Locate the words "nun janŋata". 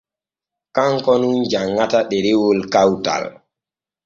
1.21-1.99